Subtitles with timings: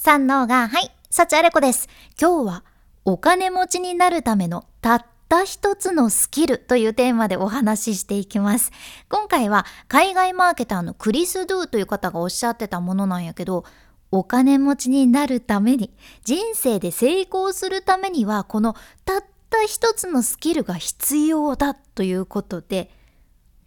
[0.00, 1.88] 三能が、はい、幸あれ子です。
[2.20, 2.64] 今日は
[3.04, 8.70] お金持ちになるためのたった一つのスキルというテーマでお話ししていきます。
[9.08, 13.64] 今回は海外マーケターのクリス・ドゥという方がおっしゃってたものなんやけど、
[14.12, 15.92] お金持ちになるために、
[16.22, 22.92] 人生で成功するためには、このたった一つのスキルが必要だということで、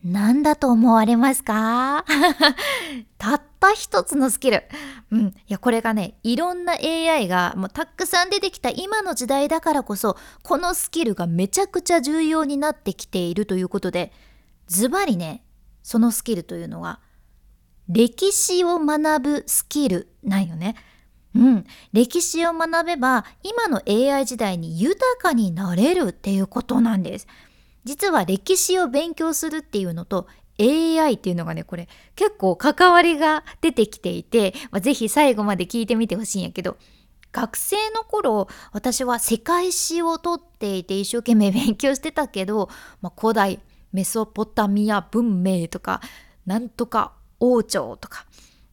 [0.02, 2.06] 何だと思われますか？
[3.18, 4.64] た った一つのスキル。
[5.12, 5.28] うん。
[5.28, 14.12] いや、これがね、いろんな AI がもうたくさん出てきた今の時代だからこそ、このスキルがめちゃくちゃ重要になってきているということで、
[14.68, 15.46] ズバリね、
[15.84, 17.00] そのスキルというのは、
[17.88, 20.76] 歴史を学ぶスキルなんよね。
[21.36, 21.66] うん。
[21.94, 27.28] 歴史を学べば、今の AI 時代に豊かになれるっていうことなんです。
[27.84, 30.28] 実は歴史を勉強するっていうのと
[30.60, 36.78] AI っていうのがねこれ結構関わりが出てきていて、まあ、ぜひ最後まで聞いてみてほしいんやけど
[37.32, 42.70] 学生の頃私は世界史をとっていて一生懸命勉強してたけど、
[43.02, 43.60] まあ、古代
[43.94, 46.02] メソポタミア文明とか
[46.46, 48.26] なんとか王朝とか、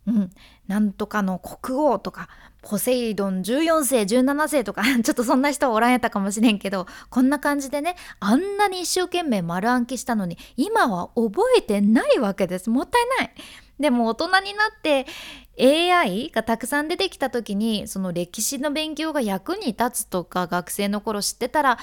[0.07, 0.31] うん、
[0.67, 2.29] なんとかの国王とか
[2.63, 12.71] ポセイドン14世17世とか ちょっとそんな人おらんやったかもしれんけどこんな感じでねあんなに一生懸命丸暗記したのに今は覚えてないわけです。
[12.71, 13.35] もったいない。
[13.79, 15.07] でも大人になって
[15.61, 21.79] AI がたくさん出てきた時にその歴史の勉強が役に立つとか学生の頃知ってたら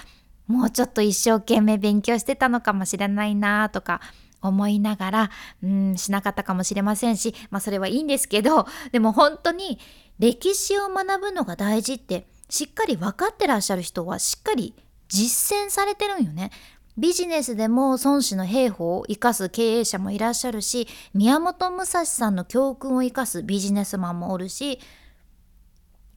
[0.48, 4.02] もうちょっと一生懸命勉強してたのかもしれないなとか
[4.42, 5.32] 思いながら
[5.64, 9.80] うんしなかったかもしれませんしまあそれはいいんですけどでも本当に
[10.20, 14.74] 歴史を学ぶのが大事ってしっかり分かってらっしゃる人はしっかり
[15.10, 16.52] 実践されてるんよね。
[16.98, 24.80] ビジネスでも孫子の兵法を生かす経営者もいらっしゃるし宮本武蔵さんの教訓を生かすビジネスマンもおるし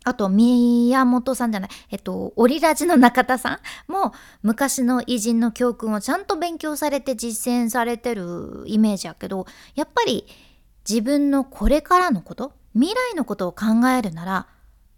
[0.05, 10.27] あと宮本さんじゃないえっとオリラジの中田さんも昔の偉人の教訓をちゃんと勉強されて実践されてるイメージやけどやっぱり
[10.89, 14.47] 自分のこれからのこと未来のことを考えるなら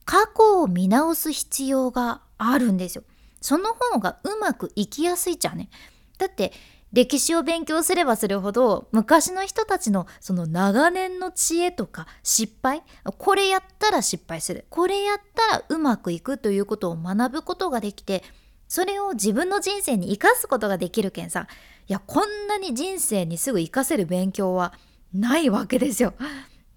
[0.05, 3.05] 過去を見直す必要があるんですよ。
[3.41, 5.71] その方がうまくいきやすいじゃんね。
[6.19, 6.53] だって
[6.93, 18.25] 歴史を勉強すればするほど昔の人たちのその長年の知恵とか失敗これやったら失敗するこれやったらうまくいくということを学ぶことができて
[18.67, 21.47] それを自分の人生に生かすことができるけんさ
[21.87, 24.75] いやこんなに人生にすぐ生かせる勉強は
[25.15, 26.15] ないわけですよ。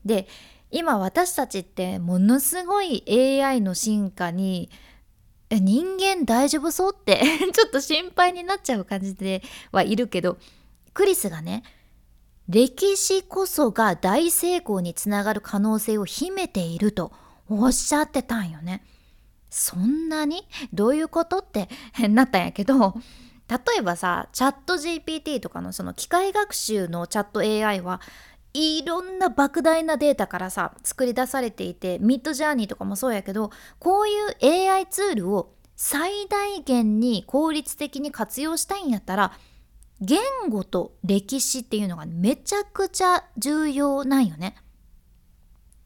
[0.05, 0.27] で
[0.73, 4.71] 今私たちってものすごい AI の進化に
[5.51, 7.21] 人間大丈夫そうって
[7.53, 10.37] ちょっと心配になっちゃう感じではいるけど
[10.93, 11.61] クリスがね
[12.49, 17.11] 歴史こそが大成功につながる可能性を秘めていると
[17.47, 18.83] おっしゃってたんよね。
[19.49, 20.47] そんなに？
[20.73, 21.69] どういうことって
[22.09, 22.95] なったんやけど
[23.47, 28.01] 例えばさチャット GPT とかのその機械学習のチャット AI は
[28.53, 34.11] いろんな莫大なデータからさ作り出されていてミッドジャーニーとかもそうやけどこうい
[34.65, 39.33] う AI ツールを最大限に効率的に活用したいんやったら
[40.01, 40.19] 言
[40.49, 44.55] 語と歴史っていうのがめちゃくちゃ重要なんよね。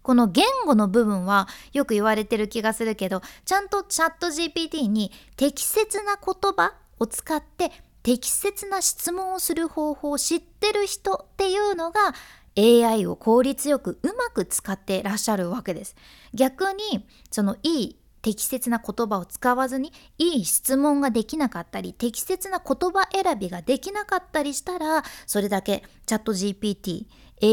[0.01, 7.71] この言語の部分はよく言われてる気がするけどちゃんとチャット GPT に適切な言葉を使って
[8.03, 12.13] 適切な質問をする方法を知ってる人っていうのが
[12.57, 15.95] AI を効率よくうまく使ってらっしゃるわけです。
[16.33, 27.05] 逆にそのいい適切な言葉を使わずにいい質問ができなかったり適切な言葉選びができなかったりしたらそれだけチャット GPT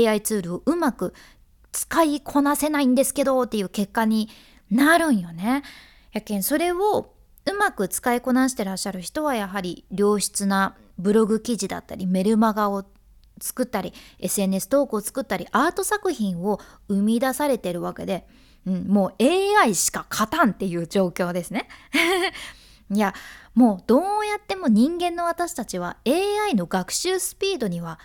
[0.09, 1.15] AI ツールをうまく
[1.71, 4.31] 使いこなせないんですけどっていう結果に
[4.71, 5.63] なるんよね。
[6.13, 7.13] やけんそれを
[7.47, 12.85] うまく使いこなしてらっしゃる人はやはり良質なブログ記事だったりメルマガを
[13.41, 18.27] 作ったり SNS 投稿を作ったりアート作品を生み出されてるわけで、
[18.67, 21.69] うん、もう AI しか勝たんっていう状況ですね。
[22.91, 23.15] いや
[23.55, 27.99] もうどうやっても人間の私たちは AI の学習スピードには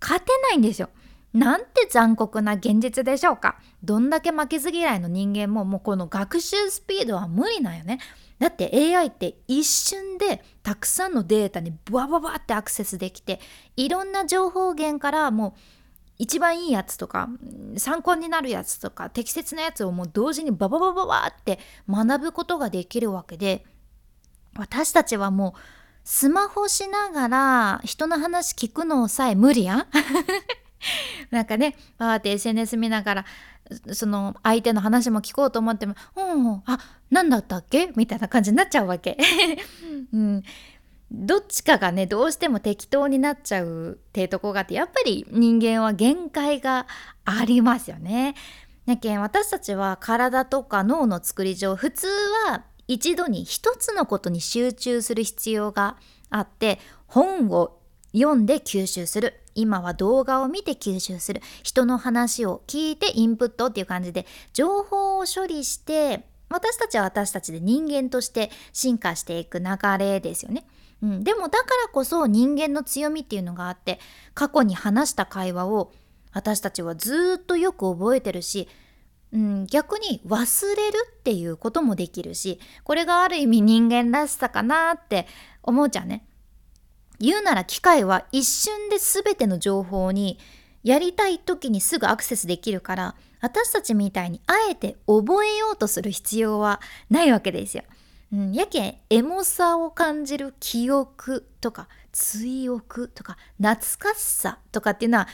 [0.00, 0.90] 勝てないんですよ。
[1.32, 3.58] なんて残酷な現実でしょうか。
[3.82, 7.98] どんだけ負けず嫌いの人間ももうこの学習スピードは無理なんよね。
[8.44, 13.40] だって AI って一瞬でたくさんのデータにブワブワってアクセスできて
[13.74, 15.60] いろんな情報源からもう
[16.18, 17.30] 一番いいやつとか
[17.78, 21.58] 参考になるやつとか適切なやつをもう同時にバババババって
[21.88, 23.64] 学ぶことができるわけで
[24.58, 25.60] 私たちはもう
[26.04, 29.86] スマホしながら人の話聞くのさえ無理やん。
[31.30, 33.24] なんかねパーって SNS 見ながら
[33.92, 36.78] その相手の話も聞こうと思っても「うんあ
[37.10, 39.16] 何だったっけ?」みたいな感じになっちゃうわけ。
[40.12, 40.42] うん、
[41.10, 46.86] どっちかがねどうしても適当になっちゃうってとこがあってやっぱり人間は限界が
[47.24, 48.34] ありますよね。
[48.86, 52.06] やけん私たちは体とか脳の作り上普通
[52.48, 55.96] は一度に一つのことに集中する必要が
[56.28, 57.78] あって本を
[58.14, 69.64] 読んで吸収する今は動画を見て吸収する人の話を聞いてインプットっていう感じで情報を処理して私たちは私たちで人間として進化していく流
[69.98, 70.64] れですよね。
[71.02, 73.98] うん、でもだからこそ人間の強みっていうのがあって
[74.32, 75.92] 過去に話した会話を
[76.32, 78.68] 私たちはずっとよく覚えてるし、
[79.32, 85.26] うん、逆に忘れるっていうこともできるしこれがある意味人間らしさかなって
[85.62, 86.24] 思うじゃんね。
[87.20, 90.38] 言うなら機械は一瞬で全ての情報に
[90.82, 96.80] やりたい時にすぐアクセスできるから私たちみたいにあえて覚えようとする必要は
[97.10, 97.82] ないわけですよ。
[98.32, 105.28] うん、やけんエモさを感じる記憶とか追憶とか懐かしさとかっていうのは、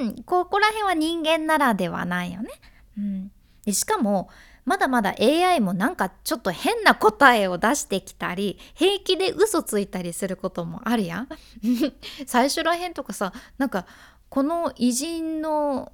[0.00, 2.50] うん、ここら辺は人間ならではないよね。
[2.98, 3.32] うん、
[3.64, 4.28] でしかも
[4.64, 11.28] まだまだ AI もなんかちょっと変な答えを出してきたり平気で嘘ついたりすることもあるやん。
[12.26, 13.86] 最初らへんとかさなんか
[14.28, 15.92] この偉人の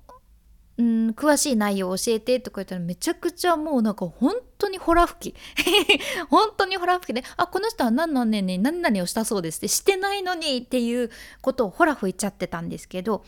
[0.78, 5.36] うん、詳しい内容を教えてとか言ったらめちゃくちゃもうなんか本当にホラ吹き。
[6.28, 11.10] 本当にホラ吹きであこの人は何何年に何々をしたそうですってしてないのにっていう
[11.40, 13.24] ことをホラ吹いちゃってたんですけど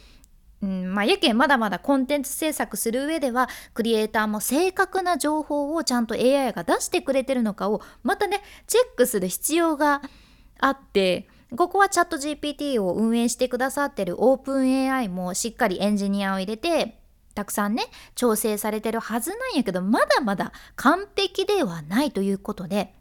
[0.61, 10.03] うんまあ、やけんまだまだコンテンツ制作する上ではクリエイターも正確な情報をちゃんと AI が出してくれてるのかをまたねチェックする必要が
[10.59, 16.99] あってここはチャット GPT を運営してくださってるオープン AI もしっかりエンジニアを入れて
[17.35, 17.85] たくさんね
[18.17, 22.93] 調整されてるはずなんやけどまだまだ完璧ではないということで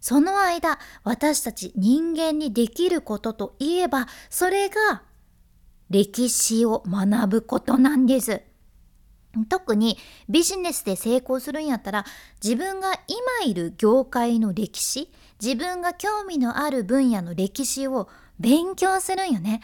[0.00, 5.02] その間私たち人間にできることといえばそれが
[5.90, 8.42] 歴史を学ぶことなんです。
[9.48, 9.98] 特に
[10.28, 12.04] ビジネスで成功するんやったら
[12.42, 18.08] 自分が今いる業界の歴史自分が興味のある分野の歴史を
[18.40, 19.60] 勉強するんよね。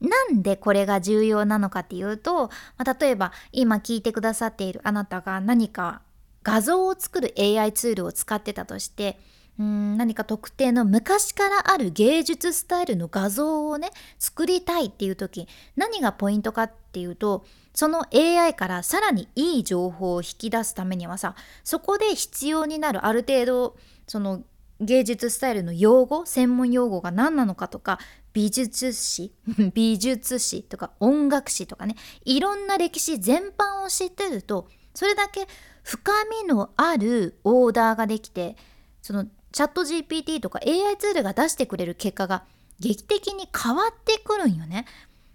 [0.00, 6.02] なんでこれが重要なのかっていうと、まあ、例えば今聞いてくださっているあなたが何か
[6.44, 9.18] 画像を作る AI ツールを使ってたとして
[9.58, 17.44] うん何か特定の昔からある芸術スタイルの画像をね作りたいっていう時何がポイントかっていうと
[17.74, 21.34] その AI からさらにいい情報を引き出すためにはさ
[21.64, 23.76] そこで必要になるある程度
[24.06, 24.42] その
[24.80, 27.98] 芸術スタイルの用語専門用語が何なのかとか
[28.32, 29.32] 美術史
[29.74, 35.48] 美術史とか音楽史とかねいろんな歴史全般を知ってるとそれだけ
[35.82, 36.12] 深
[36.42, 38.56] みのあるオーダーができて
[39.02, 42.44] そのチャット GPT とか AI ツールが出してくれる結果が
[42.80, 44.86] 劇的に変わってくるんよね。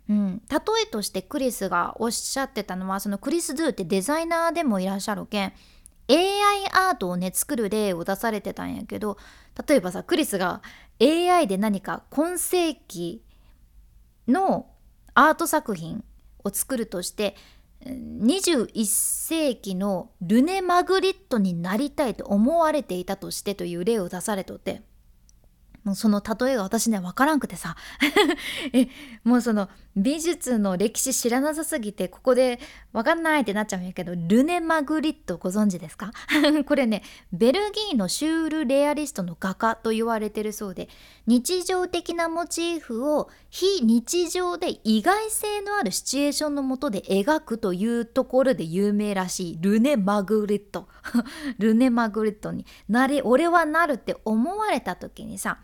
[0.09, 5.53] うん、例えとしてクリスがおっしゃってたのはそのクリス・ドゥってデザイナーでもいらっしゃるけん
[6.09, 9.17] AI アートをね作る例を出されてたんやけど
[9.67, 10.61] 例えばさクリスが
[11.01, 13.23] AI で何か今世紀
[14.27, 14.67] の
[15.13, 16.03] アート作品
[16.43, 17.35] を作るとして
[17.85, 24.81] 21世紀のルネ・マグリットになりたいと思われていたとしてという例を出されとって
[25.83, 27.75] もうその例えが私には分からんくてさ。
[28.71, 28.87] え
[29.23, 32.59] もうその美術の歴史知らなさすぎてここで
[32.93, 36.11] 分かんないってなっちゃうんやけどルネ・マグリットご存知ですか？
[36.65, 40.89] これねベルギーのシュールレアリストの画家と言われてるそうで
[41.27, 50.87] 日常的なモチーフを非日常で意外性のあるシチュエーションのもとで描くというところで有名らしいルネ・マグリット。
[51.59, 55.59] ルネ・マグリットになれ俺はなるって思われた時にさ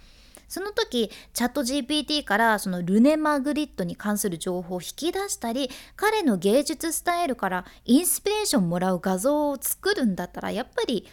[0.50, 11.06] その時チャット GPT からそのルネ・マグリットに関する情報を引き出したり彼の芸術スタイルからインスピレーションもらう画像を作るんだったらやっぱり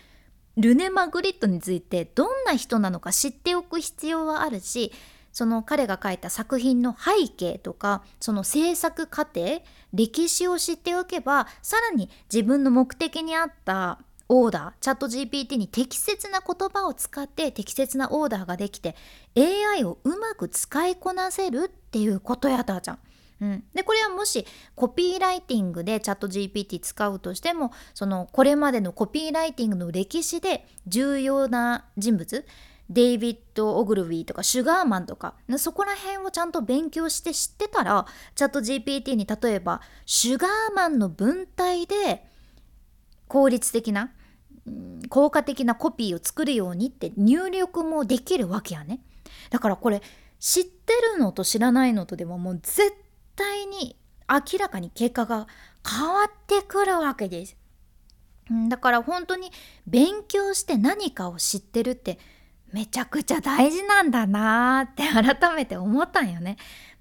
[0.56, 4.90] ルネ・マグリットについてどんな人なのか知っておく必要はあるし
[5.30, 9.60] その彼が書いた作品の背景とかその制作過程
[9.92, 18.96] 歴史を知っておけばさらに自分の目的に合ったオーダーチャット GPT に適切な言葉を使って適切なオーダーができて
[19.36, 22.98] AI をうまく使いこなせるっていうことやったーちゃん。
[23.38, 32.46] うん、でこれはもしコピーライティングでチャット GPT 使うとしてもそのこれまでのコピーライティングの歴史で重要な人物
[32.88, 42.24] デイビッド・オグルウィーとかシュガーマンとかそこら辺をちゃんと勉強して知ってたらチャット GPT に例えばシュガーマンの文体で
[43.28, 44.12] 効率的な
[45.08, 49.00] 効果的なコピーを作るようにって入力もできるわけやね
[49.50, 50.02] だからこれ
[50.38, 52.92] 知ってるのと知らないのとでももう絶
[53.36, 53.96] 対に
[54.28, 55.46] 明らかに結果が
[55.88, 57.56] 変わってくるわけです
[58.68, 59.50] だから本当に
[59.86, 62.18] 勉強して何かを知ってるって
[62.72, 66.56] めちゃくちゃ大事なんだなーって改めて思ったんよね。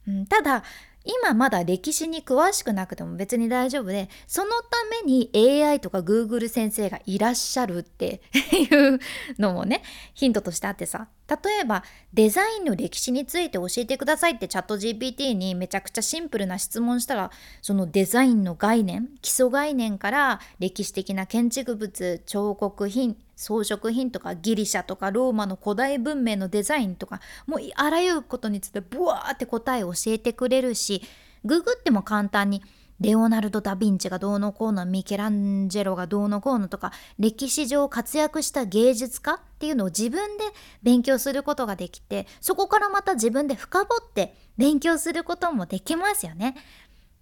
[0.07, 0.63] うん、ただ
[1.06, 5.30] 今まだ歴史に詳しくなくても別に大丈夫でそのために
[5.64, 8.22] AI とか Google 先生がいらっしゃるって
[8.52, 8.64] い
[8.96, 9.00] う
[9.40, 9.84] のもね
[10.14, 11.08] ヒントとしてあってさ。
[11.27, 31.01] 例えばデザインの歴史について教えてくださいってチャット GPT にめちゃくちゃシンプルな質問したらそのデザインの概念基礎概念から歴史的な建築物彫刻品装飾品とかギリシャとかローマの古代文明のデザインとかもうあらゆることについてブワーって答えを教えてくれるし
[31.44, 32.62] ググっても簡単に
[33.00, 40.44] レオナルド・ダ・ヴィンチがどうのこうのミケランジェロがどうのこうのとか歴史上活躍した芸術家っていうのを自分で
[40.82, 46.56] 勉強することができてそこからまた自分で深掘って勉強することもできますよね。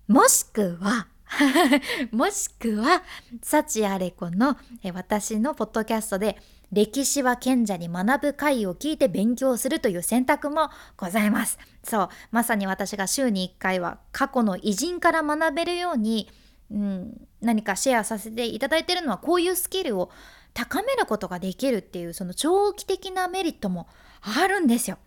[0.08, 1.08] もしくは
[2.12, 3.04] もしくは、
[3.42, 4.58] 幸あれ子の
[4.94, 6.38] 私のポッドキャストで、
[6.74, 11.60] 歴史は賢者に学ぶ会を聞いて勉強するという選択もございます。
[11.84, 16.30] そう、まさに私が週に1回は過去の偉人から学べるように、
[16.72, 20.10] うん、何かシェアさせていただいてるのはこういうスキルを
[20.56, 23.88] 高めることができるっていうその長期的なメリットも
[24.22, 24.98] あるんですよ。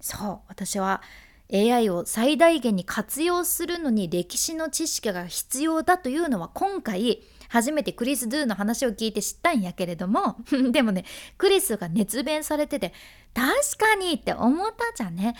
[0.00, 1.02] そう私は
[1.52, 10.36] AI を最大限に活用するのに歴史の知識が必要だというのは今回初めてクリス・ドゥの話を聞いて知ったんやけれども
[10.70, 11.04] でもね
[11.36, 12.92] クリスが熱弁されてて
[13.34, 15.34] 確かにって思ったじゃんね。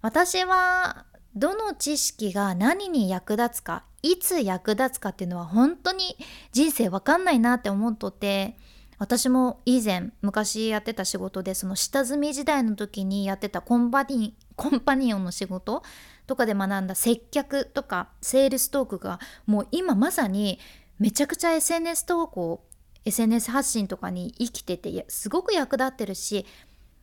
[0.00, 6.16] 私はどの知識が何に役立つかいつ役立つかっていうのは本当に
[6.50, 8.56] 人生わかんないなって思っとって
[8.98, 15.82] 私も以前昔やってた仕事でその下積み時代の時にやってたコンパニコンパニオンの仕事
[16.26, 20.58] とかで学んだ接客とかセールストークがもう今まさに
[20.98, 22.64] めちゃくちゃ SNS 投稿
[23.04, 26.46] SNS 発信とかに生きててすごく役立ってるし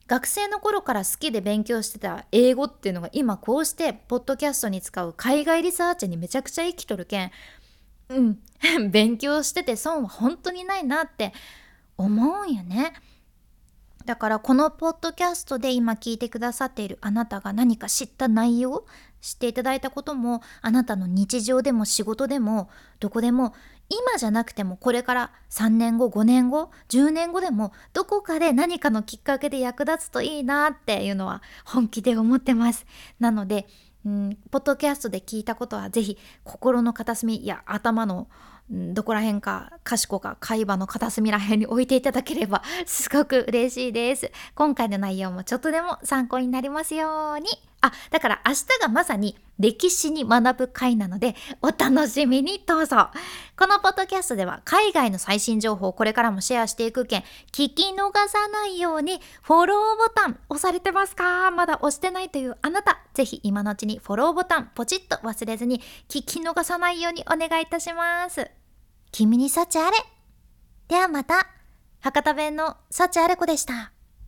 [0.08, 7.32] 学生の頃から好きで勉強してた英語っていうのが今こうしてポッドキャストに使う海外リサーチにめちゃくちゃ生きとるけん
[8.10, 8.40] うん
[8.92, 11.32] 勉強してて損は本当にないなって
[11.98, 12.94] 思うんよね。
[14.06, 18.88] だからこのポッドキャストで今聞いてくださっているあなたが何か知った内容
[19.22, 23.54] 知っていただいたこともあなたの日常でも仕事でもどこでも
[23.90, 32.86] 今じゃなくてもこれから3年後5年後10年後でもどこかで何かのきっかけで役立つといいなっていうのは本気で思ってます。
[33.20, 33.68] なので
[34.06, 38.30] うん、ポッドキャストで聞いたことはぜひ心の片隅いや頭の
[38.70, 44.32] どこら辺か賢か会話の片隅ら辺に置いていただければすごく嬉しいです。
[44.56, 47.69] 今回の内容もちょっとでも参考になりますように。
[47.82, 53.10] あ、だから明日がまさに歴史に学ぶ回なのでお楽しみにどうぞ。
[53.58, 57.22] このポッドキャストでは海外の最新情報をこれからもシェアしていくけん
[57.52, 61.52] 聞き逃さないようにフォローボタン押されてますか？
[61.52, 68.50] まだ押してないというあなたぜひ今のうちにフォローボタンポチッと忘れずに聞き逃さないようにお願いいたします。
[69.12, 69.98] 君に幸あれ
[70.88, 71.48] ではまた
[72.02, 73.92] 博多弁の幸あれ子でした。